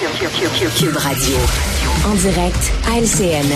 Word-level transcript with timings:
Cube 0.00 0.96
Radio. 0.96 1.36
En 2.06 2.14
direct 2.14 2.72
à 2.88 2.98
LCN. 2.98 3.46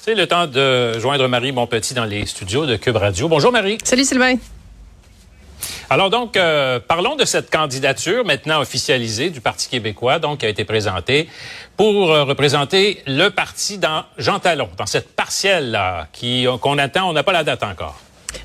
C'est 0.00 0.16
le 0.16 0.26
temps 0.26 0.48
de 0.48 0.98
joindre 0.98 1.28
Marie 1.28 1.52
Monpetit 1.52 1.94
dans 1.94 2.04
les 2.04 2.26
studios 2.26 2.66
de 2.66 2.74
Cube 2.74 2.96
Radio. 2.96 3.28
Bonjour 3.28 3.52
Marie. 3.52 3.78
Salut 3.84 4.02
Sylvain. 4.04 4.34
Alors 5.90 6.10
donc, 6.10 6.36
euh, 6.36 6.80
parlons 6.80 7.14
de 7.14 7.24
cette 7.24 7.52
candidature 7.52 8.24
maintenant 8.24 8.60
officialisée 8.60 9.30
du 9.30 9.40
Parti 9.40 9.68
québécois, 9.68 10.18
donc 10.18 10.40
qui 10.40 10.46
a 10.46 10.48
été 10.48 10.64
présentée 10.64 11.28
pour 11.76 12.10
euh, 12.10 12.24
représenter 12.24 13.00
le 13.06 13.28
parti 13.28 13.78
dans 13.78 14.02
Jean 14.18 14.40
Talon, 14.40 14.70
dans 14.76 14.86
cette 14.86 15.14
partielle 15.14 15.70
là 15.70 16.08
qui 16.12 16.48
qu'on 16.60 16.78
attend. 16.78 17.08
On 17.08 17.12
n'a 17.12 17.22
pas 17.22 17.32
la 17.32 17.44
date 17.44 17.62
encore. 17.62 18.00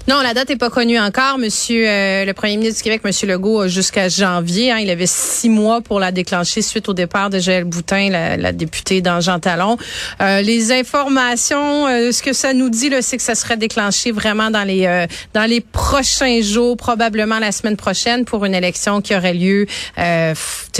Non, 0.07 0.21
la 0.21 0.33
date 0.33 0.49
n'est 0.49 0.57
pas 0.57 0.69
connue 0.69 0.99
encore. 0.99 1.37
Monsieur 1.37 1.87
euh, 1.87 2.25
le 2.25 2.33
premier 2.33 2.57
ministre 2.57 2.77
du 2.77 2.83
Québec, 2.83 3.01
Monsieur 3.03 3.27
Legault, 3.27 3.67
jusqu'à 3.67 4.09
janvier. 4.09 4.71
Hein, 4.71 4.79
il 4.79 4.89
avait 4.89 5.07
six 5.07 5.49
mois 5.49 5.81
pour 5.81 5.99
la 5.99 6.11
déclencher 6.11 6.61
suite 6.61 6.89
au 6.89 6.93
départ 6.93 7.29
de 7.29 7.39
Joël 7.39 7.65
Boutin, 7.65 8.09
la, 8.09 8.37
la 8.37 8.51
députée 8.51 9.01
dans 9.01 9.21
Jean 9.21 9.39
Talon. 9.39 9.77
Euh, 10.21 10.41
les 10.41 10.71
informations, 10.71 11.87
euh, 11.87 12.11
ce 12.11 12.23
que 12.23 12.33
ça 12.33 12.53
nous 12.53 12.69
dit, 12.69 12.91
c'est 13.01 13.17
que 13.17 13.23
ça 13.23 13.35
serait 13.35 13.57
déclenché 13.57 14.11
vraiment 14.11 14.49
dans 14.49 14.63
les 14.63 15.05
dans 15.33 15.45
les 15.45 15.61
prochains 15.61 16.41
jours, 16.41 16.75
probablement 16.77 17.39
la 17.39 17.51
semaine 17.51 17.77
prochaine, 17.77 18.25
pour 18.25 18.45
une 18.45 18.55
élection 18.55 19.01
qui 19.01 19.15
aurait 19.15 19.33
lieu 19.33 19.67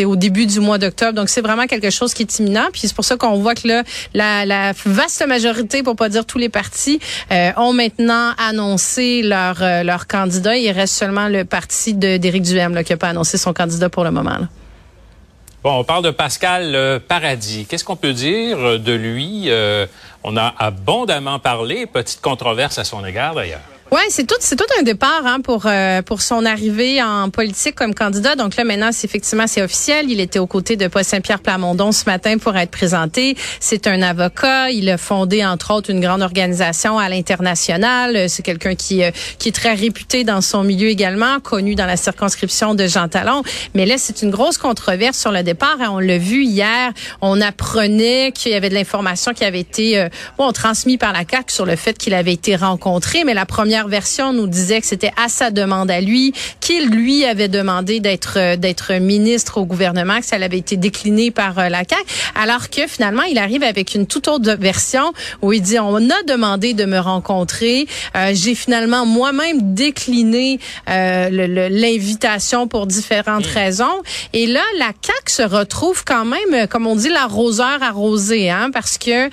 au 0.03 0.15
début 0.15 0.45
du 0.45 0.59
mois 0.59 0.77
d'octobre. 0.77 1.13
Donc 1.13 1.29
c'est 1.29 1.41
vraiment 1.41 1.67
quelque 1.67 1.89
chose 1.89 2.13
qui 2.13 2.23
est 2.23 2.39
imminent. 2.39 2.69
Puis 2.71 2.81
c'est 2.85 2.95
pour 2.95 3.05
ça 3.05 3.17
qu'on 3.17 3.37
voit 3.37 3.55
que 3.55 3.67
là, 3.67 3.83
la, 4.13 4.45
la 4.45 4.73
vaste 4.85 5.25
majorité, 5.27 5.83
pour 5.83 5.95
pas 5.95 6.09
dire 6.09 6.25
tous 6.25 6.37
les 6.37 6.49
partis, 6.49 6.99
ont 7.57 7.73
maintenant 7.73 8.33
annoncé 8.37 9.00
leur, 9.23 9.61
euh, 9.61 9.83
leur 9.83 10.07
candidat. 10.07 10.57
Il 10.57 10.71
reste 10.71 10.93
seulement 10.93 11.27
le 11.27 11.43
parti 11.45 11.93
d'Éric 11.93 12.43
Duhem 12.43 12.83
qui 12.83 12.93
n'a 12.93 12.97
pas 12.97 13.09
annoncé 13.09 13.37
son 13.37 13.53
candidat 13.53 13.89
pour 13.89 14.03
le 14.03 14.11
moment. 14.11 14.37
Bon, 15.63 15.79
on 15.79 15.83
parle 15.83 16.03
de 16.03 16.11
Pascal 16.11 16.73
euh, 16.75 16.99
Paradis. 16.99 17.65
Qu'est-ce 17.67 17.83
qu'on 17.83 17.95
peut 17.95 18.13
dire 18.13 18.79
de 18.79 18.93
lui? 18.93 19.45
Euh, 19.47 19.85
on 20.23 20.37
a 20.37 20.53
abondamment 20.57 21.39
parlé, 21.39 21.85
petite 21.85 22.21
controverse 22.21 22.77
à 22.79 22.83
son 22.83 23.05
égard 23.05 23.35
d'ailleurs. 23.35 23.59
Ouais, 23.91 24.05
c'est 24.07 24.25
tout, 24.25 24.37
c'est 24.39 24.55
tout 24.55 24.63
un 24.79 24.83
départ 24.83 25.23
hein, 25.25 25.41
pour 25.41 25.63
euh, 25.65 26.01
pour 26.01 26.21
son 26.21 26.45
arrivée 26.45 27.03
en 27.03 27.29
politique 27.29 27.75
comme 27.75 27.93
candidat. 27.93 28.37
Donc 28.37 28.55
là 28.55 28.63
maintenant, 28.63 28.91
c'est 28.93 29.05
effectivement 29.05 29.47
c'est 29.47 29.61
officiel. 29.61 30.09
Il 30.09 30.21
était 30.21 30.39
aux 30.39 30.47
côtés 30.47 30.77
de 30.77 30.87
Paul 30.87 31.03
Saint-Pierre 31.03 31.41
Plamondon 31.41 31.91
ce 31.91 32.05
matin 32.05 32.37
pour 32.37 32.55
être 32.55 32.71
présenté. 32.71 33.35
C'est 33.59 33.87
un 33.87 34.01
avocat. 34.01 34.71
Il 34.71 34.89
a 34.89 34.97
fondé 34.97 35.43
entre 35.43 35.73
autres 35.73 35.89
une 35.89 35.99
grande 35.99 36.21
organisation 36.21 36.99
à 36.99 37.09
l'international. 37.09 38.29
C'est 38.29 38.43
quelqu'un 38.43 38.75
qui 38.75 39.03
euh, 39.03 39.11
qui 39.39 39.49
est 39.49 39.51
très 39.51 39.73
réputé 39.73 40.23
dans 40.23 40.39
son 40.39 40.63
milieu 40.63 40.87
également, 40.87 41.41
connu 41.41 41.75
dans 41.75 41.85
la 41.85 41.97
circonscription 41.97 42.75
de 42.75 42.87
Jean 42.87 43.09
Talon. 43.09 43.43
Mais 43.73 43.85
là, 43.85 43.95
c'est 43.97 44.21
une 44.21 44.31
grosse 44.31 44.57
controverse 44.57 45.17
sur 45.17 45.33
le 45.33 45.43
départ. 45.43 45.75
On 45.81 45.99
l'a 45.99 46.17
vu 46.17 46.45
hier. 46.45 46.93
On 47.19 47.41
apprenait 47.41 48.31
qu'il 48.31 48.53
y 48.53 48.55
avait 48.55 48.69
de 48.69 48.75
l'information 48.75 49.33
qui 49.33 49.43
avait 49.43 49.59
été 49.59 49.99
euh, 49.99 50.07
bon 50.37 50.53
transmis 50.53 50.97
par 50.97 51.11
la 51.11 51.25
CAC 51.25 51.51
sur 51.51 51.65
le 51.65 51.75
fait 51.75 51.97
qu'il 51.97 52.13
avait 52.13 52.31
été 52.31 52.55
rencontré. 52.55 53.25
Mais 53.25 53.33
la 53.33 53.45
première 53.45 53.80
version 53.87 54.33
nous 54.33 54.47
disait 54.47 54.81
que 54.81 54.87
c'était 54.87 55.11
à 55.17 55.29
sa 55.29 55.51
demande 55.51 55.91
à 55.91 56.01
lui, 56.01 56.33
qu'il 56.59 56.89
lui 56.89 57.25
avait 57.25 57.47
demandé 57.47 57.99
d'être 57.99 58.37
euh, 58.37 58.55
d'être 58.55 58.93
ministre 58.93 59.57
au 59.57 59.65
gouvernement, 59.65 60.19
que 60.19 60.25
ça 60.25 60.35
avait 60.35 60.57
été 60.57 60.77
décliné 60.77 61.31
par 61.31 61.57
euh, 61.59 61.69
la 61.69 61.79
CAQ, 61.79 62.03
alors 62.35 62.69
que 62.69 62.87
finalement 62.87 63.23
il 63.23 63.37
arrive 63.37 63.63
avec 63.63 63.95
une 63.95 64.07
toute 64.07 64.27
autre 64.27 64.55
version 64.59 65.13
où 65.41 65.53
il 65.53 65.61
dit 65.61 65.79
on 65.79 65.95
a 65.95 66.23
demandé 66.27 66.73
de 66.73 66.85
me 66.85 66.99
rencontrer, 66.99 67.87
euh, 68.15 68.31
j'ai 68.33 68.55
finalement 68.55 69.05
moi-même 69.05 69.73
décliné 69.73 70.59
l'invitation 70.87 72.67
pour 72.67 72.87
différentes 72.87 73.47
hmm. 73.47 73.53
raisons, 73.53 74.01
et 74.33 74.47
là 74.47 74.61
la 74.77 74.87
CAQ 75.01 75.31
se 75.31 75.41
retrouve 75.43 76.03
quand 76.05 76.25
même, 76.25 76.67
comme 76.67 76.87
on 76.87 76.95
dit, 76.95 77.09
l'arroseur 77.09 77.81
arrosé, 77.81 78.49
hein, 78.49 78.69
parce 78.73 78.97
que 78.97 79.29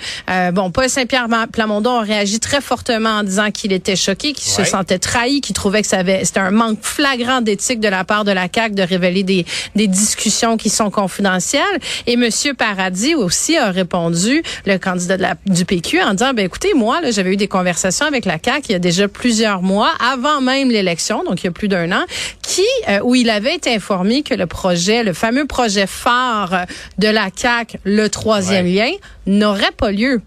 bon, 0.51 0.71
Paul 0.71 0.89
Saint-Pierre 0.89 1.27
Plamondon 1.51 1.99
a 1.99 2.01
réagi 2.01 2.39
très 2.39 2.61
fortement 2.61 3.19
en 3.19 3.23
disant 3.23 3.51
qu'il 3.51 3.73
était 3.73 3.95
choqué, 3.95 4.33
qui 4.39 4.49
se 4.49 4.63
sentait 4.63 4.99
trahi, 4.99 5.41
qui 5.41 5.51
trouvait 5.51 5.81
que 5.81 5.87
ça 5.87 5.97
avait, 5.97 6.23
c'était 6.23 6.39
un 6.39 6.51
manque 6.51 6.79
flagrant 6.81 7.41
d'éthique 7.41 7.81
de 7.81 7.89
la 7.89 8.05
part 8.05 8.23
de 8.23 8.31
la 8.31 8.47
CAQ 8.53 8.73
de 8.73 8.83
révéler 8.83 9.23
des, 9.23 9.45
des 9.75 9.87
discussions 9.87 10.55
qui 10.55 10.69
sont 10.69 10.89
confidentielles. 10.89 11.79
Et 12.07 12.15
Monsieur 12.15 12.53
Paradis 12.53 13.15
aussi 13.15 13.57
a 13.57 13.69
répondu, 13.69 14.41
le 14.65 14.77
candidat 14.77 15.17
de 15.17 15.21
la, 15.23 15.35
du 15.45 15.65
PQ, 15.65 16.01
en 16.01 16.11
disant, 16.11 16.33
ben 16.33 16.45
écoutez, 16.45 16.73
moi, 16.73 17.01
là, 17.01 17.11
j'avais 17.11 17.33
eu 17.33 17.37
des 17.37 17.49
conversations 17.49 18.05
avec 18.05 18.23
la 18.23 18.37
CAQ 18.43 18.67
il 18.69 18.71
y 18.71 18.75
a 18.75 18.79
déjà 18.79 19.09
plusieurs 19.09 19.61
mois, 19.61 19.91
avant 19.99 20.39
même 20.39 20.69
l'élection, 20.69 21.23
donc 21.25 21.41
il 21.41 21.47
y 21.47 21.49
a 21.49 21.51
plus 21.51 21.67
d'un 21.67 21.91
an, 21.91 22.05
qui, 22.41 22.61
euh, 22.87 22.99
où 23.03 23.15
il 23.15 23.29
avait 23.29 23.55
été 23.55 23.75
informé 23.75 24.23
que 24.23 24.33
le 24.33 24.47
projet, 24.47 25.03
le 25.03 25.11
fameux 25.11 25.47
projet 25.47 25.85
phare 25.85 26.65
de 26.97 27.07
la 27.09 27.27
CAQ, 27.35 27.77
le 27.83 28.07
troisième 28.07 28.65
lien, 28.65 28.91
n'aurait 29.25 29.71
pas 29.75 29.91
lieu. 29.91 30.21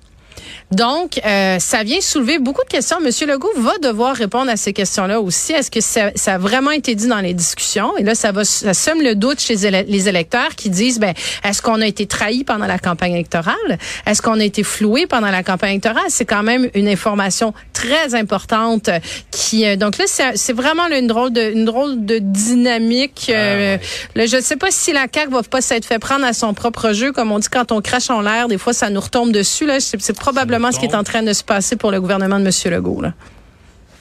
Donc, 0.70 1.20
euh, 1.24 1.58
ça 1.58 1.82
vient 1.82 2.00
soulever 2.00 2.38
beaucoup 2.38 2.64
de 2.64 2.68
questions. 2.68 2.98
Monsieur 3.00 3.26
Legault 3.26 3.52
va 3.56 3.76
devoir 3.78 4.14
répondre 4.14 4.50
à 4.50 4.56
ces 4.56 4.72
questions-là 4.72 5.20
aussi. 5.20 5.52
Est-ce 5.52 5.70
que 5.70 5.80
ça, 5.80 6.10
ça, 6.14 6.34
a 6.34 6.38
vraiment 6.38 6.70
été 6.70 6.94
dit 6.94 7.08
dans 7.08 7.20
les 7.20 7.34
discussions? 7.34 7.96
Et 7.98 8.02
là, 8.02 8.14
ça 8.14 8.32
va, 8.32 8.44
ça 8.44 8.74
sème 8.74 9.02
le 9.02 9.14
doute 9.14 9.40
chez 9.40 9.56
les 9.56 10.08
électeurs 10.08 10.54
qui 10.56 10.70
disent, 10.70 10.98
ben, 10.98 11.14
est-ce 11.44 11.60
qu'on 11.62 11.80
a 11.80 11.86
été 11.86 12.06
trahi 12.06 12.44
pendant 12.44 12.66
la 12.66 12.78
campagne 12.78 13.12
électorale? 13.12 13.78
Est-ce 14.06 14.22
qu'on 14.22 14.40
a 14.40 14.44
été 14.44 14.62
floué 14.62 15.06
pendant 15.06 15.30
la 15.30 15.42
campagne 15.42 15.72
électorale? 15.72 16.04
C'est 16.08 16.24
quand 16.24 16.42
même 16.42 16.68
une 16.74 16.88
information 16.88 17.54
très 17.72 18.14
importante 18.14 18.90
qui, 19.30 19.66
euh, 19.66 19.76
donc 19.76 19.98
là, 19.98 20.04
c'est 20.06 20.52
vraiment 20.52 20.86
une 20.88 21.06
drôle 21.06 21.32
de, 21.32 21.52
une 21.52 21.64
drôle 21.64 22.04
de 22.04 22.18
dynamique. 22.18 23.26
Ah, 23.28 23.32
euh, 23.32 23.78
là, 24.14 24.26
je 24.26 24.36
ne 24.36 24.40
sais 24.40 24.56
pas 24.56 24.70
si 24.70 24.92
la 24.92 25.06
CAQ 25.12 25.30
va 25.30 25.42
pas 25.42 25.60
s'être 25.60 25.84
fait 25.84 25.98
prendre 25.98 26.24
à 26.24 26.32
son 26.32 26.54
propre 26.54 26.92
jeu. 26.92 27.12
Comme 27.12 27.32
on 27.32 27.38
dit, 27.38 27.48
quand 27.48 27.72
on 27.72 27.80
crache 27.80 28.10
en 28.10 28.20
l'air, 28.20 28.48
des 28.48 28.58
fois, 28.58 28.72
ça 28.72 28.90
nous 28.90 29.00
retombe 29.00 29.32
dessus. 29.32 29.66
Là, 29.66 29.78
c'est 29.80 30.16
probablement 30.32 30.72
ce 30.72 30.78
qui 30.78 30.86
est 30.86 30.94
en 30.94 31.04
train 31.04 31.22
de 31.22 31.32
se 31.32 31.44
passer 31.44 31.76
pour 31.76 31.90
le 31.90 32.00
gouvernement 32.00 32.40
de 32.40 32.46
M. 32.46 32.72
Legault. 32.72 33.02
Là 33.02 33.12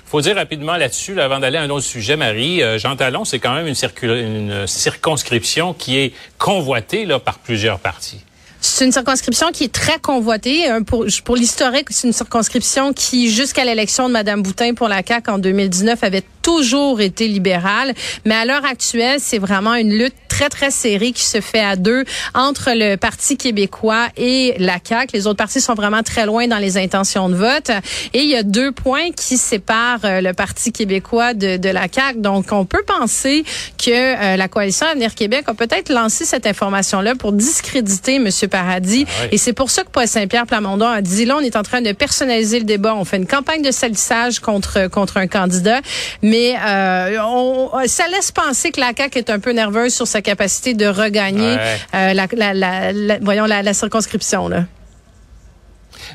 faut 0.06 0.20
dire 0.20 0.36
rapidement 0.36 0.76
là-dessus, 0.76 1.18
avant 1.22 1.40
d'aller 1.40 1.58
à 1.58 1.62
un 1.62 1.70
autre 1.70 1.86
sujet, 1.86 2.18
Marie, 2.18 2.62
euh, 2.62 2.78
Jean 2.78 2.98
Talon, 2.98 3.24
c'est 3.24 3.40
quand 3.40 3.54
même 3.54 3.66
une, 3.66 4.10
une, 4.10 4.68
circonscription 4.68 5.74
qui 5.74 6.00
est 6.00 6.12
convoitée 6.38 7.06
là, 7.06 7.18
par 7.18 7.40
plusieurs 7.40 7.80
partis. 7.80 8.20
C'est 8.60 8.84
une 8.84 8.92
circonscription 8.92 9.52
qui 9.54 9.64
est 9.64 9.74
très 9.74 10.00
convoitée. 10.00 10.68
Pour, 10.86 11.06
pour 11.24 11.38
l'historique, 11.38 11.88
c'est 11.92 12.08
une 12.08 12.14
circonscription 12.14 12.92
qui, 12.92 13.32
jusqu'à 13.32 13.64
l'élection 13.64 14.10
de 14.10 14.14
Mme 14.14 14.44
Boutin 14.44 14.74
pour 14.74 14.90
la 14.90 15.02
CAQ 15.02 15.32
en 15.32 15.40
2019, 15.40 16.04
avait 16.04 16.24
toujours 16.42 17.00
été 17.00 17.30
libérale. 17.30 17.94
Mais 18.26 18.36
à 18.36 18.44
l'heure 18.44 18.66
actuelle, 18.66 19.20
c'est 19.22 19.40
vraiment 19.40 19.76
une 19.76 19.94
lutte 19.98 20.14
très, 20.42 20.50
très 20.50 20.72
serrée 20.72 21.12
qui 21.12 21.24
se 21.24 21.40
fait 21.40 21.64
à 21.64 21.76
deux 21.76 22.04
entre 22.34 22.72
le 22.74 22.96
Parti 22.96 23.38
québécois 23.38 24.08
et 24.18 24.56
la 24.58 24.78
CAQ. 24.84 25.16
Les 25.16 25.28
autres 25.28 25.38
partis 25.38 25.62
sont 25.62 25.76
vraiment 25.76 26.02
très 26.02 26.26
loin 26.26 26.48
dans 26.48 26.58
les 26.58 26.78
intentions 26.78 27.30
de 27.30 27.36
vote. 27.36 27.70
Et 28.14 28.24
il 28.24 28.30
y 28.30 28.36
a 28.36 28.44
deux 28.44 28.72
points 28.72 29.12
qui 29.12 29.38
séparent 29.38 30.04
euh, 30.04 30.22
le 30.22 30.34
Parti 30.34 30.72
québécois 30.72 31.34
de, 31.34 31.58
de 31.58 31.70
la 31.70 31.88
CAQ. 31.92 32.20
Donc, 32.20 32.48
on 32.52 32.66
peut 32.66 32.84
penser 32.86 33.44
que 33.78 33.92
euh, 33.92 34.36
la 34.36 34.48
coalition 34.48 34.88
Avenir 34.88 35.14
Québec 35.14 35.44
a 35.48 35.54
peut-être 35.54 35.90
lancé 35.90 36.26
cette 36.26 36.48
information-là 36.48 37.16
pour 37.16 37.34
discréditer 37.34 38.16
M. 38.16 38.30
Paradis. 38.50 39.06
Ah 39.08 39.28
Et 39.32 39.38
c'est 39.38 39.54
pour 39.54 39.70
ça 39.70 39.84
que 39.84 39.90
Paul 39.90 40.08
Saint-Pierre 40.08 40.48
Plamondon 40.48 40.88
a 40.88 41.02
dit, 41.02 41.26
là, 41.26 41.38
on 41.38 41.42
est 41.42 41.56
en 41.56 41.64
train 41.64 41.82
de 41.82 41.92
personnaliser 41.92 42.60
le 42.60 42.66
débat. 42.66 42.96
On 42.96 43.06
fait 43.06 43.18
une 43.18 43.28
campagne 43.28 43.62
de 43.62 43.72
salissage 43.72 44.40
contre, 44.40 44.88
contre 44.88 45.18
un 45.18 45.28
candidat. 45.28 45.82
Mais 46.24 46.56
euh, 46.66 47.18
on, 47.24 47.70
ça 47.86 48.08
laisse 48.08 48.32
penser 48.32 48.72
que 48.72 48.80
la 48.80 48.92
CAQ 48.98 49.20
est 49.20 49.30
un 49.30 49.40
peu 49.40 49.52
nerveuse 49.52 49.94
sur 49.94 50.08
sa 50.08 50.22
capacité 50.32 50.74
de 50.74 50.86
regagner 50.86 51.58
euh, 51.94 52.14
la, 52.14 52.28
la, 52.32 52.94
la, 52.94 53.20
voyons, 53.20 53.46
la, 53.46 53.74
circonscription. 53.74 54.48
Là. 54.48 54.64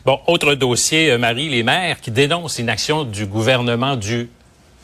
Bon, 0.07 0.19
autre 0.27 0.55
dossier, 0.55 1.11
euh, 1.11 1.19
Marie, 1.19 1.51
les 1.51 1.63
maires 1.63 2.01
qui 2.01 2.11
dénoncent 2.11 2.59
une 2.59 2.71
action 2.71 3.05
du 3.05 3.27
gouvernement 3.27 3.97
du 3.97 4.31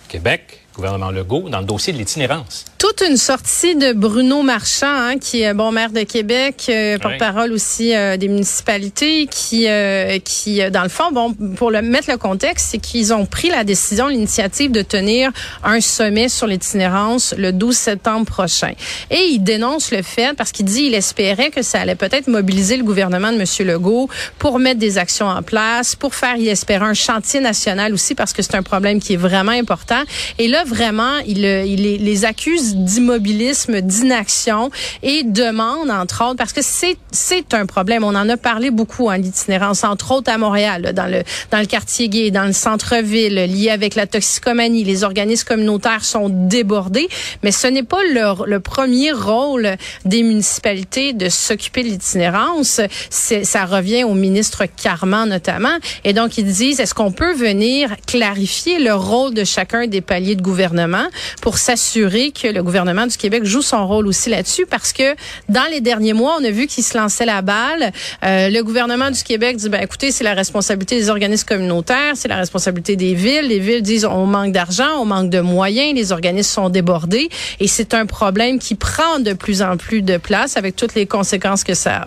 Québec, 0.09 0.61
gouvernement 0.75 1.11
Legault, 1.11 1.49
dans 1.49 1.61
le 1.61 1.65
dossier 1.65 1.95
de 1.95 1.99
l'itinérance 1.99 2.67
toute 2.83 3.05
une 3.09 3.17
sortie 3.17 3.77
de 3.77 3.93
Bruno 3.93 4.43
Marchand, 4.43 4.89
hein, 4.89 5.19
qui 5.19 5.43
est 5.43 5.55
bon 5.55 5.71
maire 5.71 5.93
de 5.93 6.03
Québec, 6.03 6.65
euh, 6.69 6.99
porte-parole 6.99 7.53
aussi 7.53 7.95
euh, 7.95 8.17
des 8.17 8.27
municipalités, 8.27 9.29
qui, 9.31 9.69
euh, 9.69 10.19
qui 10.19 10.69
dans 10.71 10.83
le 10.83 10.89
fond, 10.89 11.13
bon, 11.13 11.33
pour 11.55 11.71
le 11.71 11.81
mettre 11.81 12.11
le 12.11 12.17
contexte, 12.17 12.71
c'est 12.73 12.79
qu'ils 12.79 13.15
ont 13.15 13.25
pris 13.25 13.51
la 13.51 13.63
décision, 13.63 14.09
l'initiative 14.09 14.73
de 14.73 14.83
tenir 14.83 15.31
un 15.63 15.81
sommet 15.81 16.29
sur 16.29 16.49
l'itinérance 16.49 17.35
le 17.39 17.53
12 17.53 17.77
septembre 17.77 18.27
prochain. 18.27 18.73
Et 19.13 19.29
il 19.31 19.39
dénonce 19.39 19.93
le 19.93 20.03
fait 20.03 20.37
parce 20.37 20.51
qu'il 20.51 20.67
dit 20.67 20.87
il 20.87 20.95
espérait 20.95 21.51
que 21.51 21.63
ça 21.63 21.81
allait 21.81 21.95
peut-être 21.95 22.27
mobiliser 22.27 22.77
le 22.77 22.83
gouvernement 22.83 23.31
de 23.31 23.37
M. 23.37 23.45
Legault 23.69 24.09
pour 24.41 24.59
mettre 24.59 24.81
des 24.81 24.99
actions 24.99 25.29
en 25.29 25.43
place, 25.43 25.95
pour 25.95 26.17
faire, 26.17 26.35
il 26.37 26.49
espérait 26.49 26.87
un 26.87 26.95
chantier 26.95 27.39
national 27.39 27.95
aussi 27.95 28.17
parce 28.17 28.33
que 28.33 28.43
c'est 28.43 28.57
un 28.57 28.65
problème 28.65 28.99
qui 28.99 29.13
est 29.13 29.17
vraiment 29.17 29.53
important. 29.53 30.03
Et 30.39 30.49
là, 30.49 30.53
là, 30.53 30.65
vraiment, 30.65 31.19
il, 31.27 31.45
il 31.45 32.05
les 32.05 32.25
accuse 32.25 32.72
d'immobilisme, 32.75 33.81
d'inaction 33.81 34.71
et 35.03 35.23
demande, 35.23 35.91
entre 35.91 36.25
autres, 36.25 36.37
parce 36.37 36.53
que 36.53 36.63
c'est 36.63 36.97
c'est 37.11 37.55
un 37.55 37.67
problème. 37.67 38.05
On 38.05 38.15
en 38.15 38.29
a 38.29 38.37
parlé 38.37 38.71
beaucoup 38.71 39.09
en 39.09 39.15
itinérance, 39.15 39.85
entre 39.85 40.13
autres 40.13 40.31
à 40.31 40.39
Montréal, 40.39 40.93
dans 40.95 41.07
le 41.07 41.23
dans 41.51 41.61
le 41.61 41.67
quartier 41.67 42.09
gay, 42.09 42.31
dans 42.31 42.45
le 42.45 42.53
centre-ville, 42.53 43.35
lié 43.35 43.71
avec 43.71 43.95
la 43.95 44.07
toxicomanie. 44.07 44.85
Les 44.85 45.05
organismes 45.05 45.47
communautaires 45.47 46.05
sont 46.05 46.29
débordés, 46.29 47.09
mais 47.43 47.53
ce 47.53 47.67
n'est 47.67 47.83
pas 47.83 48.03
leur, 48.13 48.47
le 48.47 48.61
premier 48.61 49.13
rôle 49.13 49.77
des 50.05 50.23
municipalités 50.23 51.13
de 51.13 51.29
s'occuper 51.29 51.83
de 51.83 51.89
l'itinérance. 51.89 52.81
Ça 53.11 53.65
revient 53.65 54.05
au 54.05 54.15
ministre 54.15 54.65
Carman 54.67 55.29
notamment. 55.29 55.77
Et 56.05 56.13
donc, 56.13 56.39
ils 56.39 56.45
disent, 56.45 56.81
est-ce 56.81 56.95
qu'on 56.95 57.13
peut 57.13 57.35
venir 57.35 57.91
clarifier 58.07 58.79
le 58.79 58.95
rôle 58.95 59.35
de 59.35 59.45
chacun 59.45 59.87
des 59.87 60.01
paliers 60.01 60.35
de 60.35 60.43
gouvernement 60.43 61.07
pour 61.41 61.59
s'assurer 61.59 62.33
que 62.33 62.49
le 62.49 62.62
gouvernement 62.63 63.07
du 63.07 63.17
Québec 63.17 63.45
joue 63.45 63.63
son 63.63 63.87
rôle 63.87 64.07
aussi 64.07 64.31
là-dessus? 64.31 64.67
Parce 64.67 64.93
que 64.93 65.15
dans 65.49 65.69
les 65.71 65.81
derniers 65.81 66.13
mois, 66.13 66.37
on 66.41 66.45
a 66.45 66.51
vu 66.51 66.67
qu'il 66.67 66.85
se 66.85 66.97
lançait 66.97 67.27
la 67.27 67.43
balle. 67.43 67.93
Euh, 68.25 68.49
le 68.49 68.63
gouvernement 68.63 69.11
du 69.11 69.23
Québec 69.23 69.57
dit, 69.57 69.69
ben 69.69 69.83
écoutez, 69.83 70.13
c'est 70.13 70.25
la 70.25 70.35
responsabilité 70.35 70.97
des 70.97 71.11
organismes 71.11 71.47
communautaires, 71.47 72.13
c'est 72.15 72.29
la 72.29 72.37
responsabilité 72.37 72.97
des 72.97 73.15
villes. 73.15 73.49
Les 73.49 73.59
villes 73.59 73.83
disent, 73.83 74.05
on 74.05 74.27
manque 74.27 74.53
d'argent, 74.53 74.99
on 74.99 75.05
manque 75.05 75.31
de 75.31 75.41
moyens, 75.41 75.95
les 75.95 76.13
organismes 76.13 76.53
sont 76.53 76.69
débordés. 76.69 77.29
Et 77.61 77.69
c'est 77.69 77.95
un 77.95 78.07
problème 78.07 78.59
qui 78.59 78.75
prend 78.75 79.19
de 79.21 79.33
plus 79.33 79.63
en 79.63 79.77
plus 79.77 80.03
de 80.03 80.17
place 80.17 80.57
avec 80.57 80.77
toutes 80.77 80.95
les 80.95 81.07
conséquences 81.07 81.65
que 81.65 81.75
ça 81.75 81.97
a. 81.97 82.05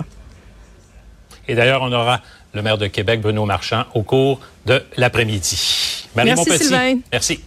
Et 1.47 1.55
d'ailleurs, 1.55 1.81
on 1.81 1.91
aura 1.91 2.21
le 2.53 2.61
maire 2.61 2.77
de 2.77 2.87
Québec, 2.87 3.21
Bruno 3.21 3.45
Marchand, 3.45 3.83
au 3.93 4.01
cours 4.01 4.39
de 4.65 4.81
l'après-midi. 4.97 6.07
Merci, 6.15 6.57
Sylvain. 6.57 6.99
Merci. 7.11 7.41